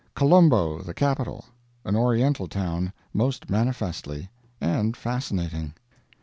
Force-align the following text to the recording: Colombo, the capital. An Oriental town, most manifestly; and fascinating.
Colombo, 0.15 0.79
the 0.81 0.95
capital. 0.95 1.45
An 1.85 1.95
Oriental 1.95 2.47
town, 2.47 2.91
most 3.13 3.51
manifestly; 3.51 4.31
and 4.59 4.97
fascinating. 4.97 5.75